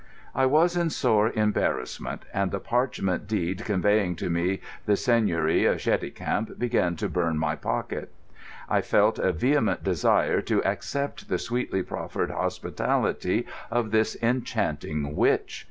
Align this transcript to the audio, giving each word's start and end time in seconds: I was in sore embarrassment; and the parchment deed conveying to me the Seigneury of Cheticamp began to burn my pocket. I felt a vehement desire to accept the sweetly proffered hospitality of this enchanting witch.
I 0.33 0.47
was 0.47 0.75
in 0.75 0.89
sore 0.89 1.29
embarrassment; 1.33 2.25
and 2.33 2.49
the 2.49 2.59
parchment 2.59 3.27
deed 3.27 3.63
conveying 3.65 4.15
to 4.15 4.31
me 4.31 4.61
the 4.87 4.97
Seigneury 4.97 5.65
of 5.65 5.77
Cheticamp 5.77 6.57
began 6.57 6.95
to 6.95 7.07
burn 7.07 7.37
my 7.37 7.55
pocket. 7.55 8.11
I 8.67 8.81
felt 8.81 9.19
a 9.19 9.31
vehement 9.31 9.83
desire 9.83 10.41
to 10.41 10.63
accept 10.63 11.29
the 11.29 11.37
sweetly 11.37 11.83
proffered 11.83 12.31
hospitality 12.31 13.45
of 13.69 13.91
this 13.91 14.17
enchanting 14.23 15.15
witch. 15.15 15.59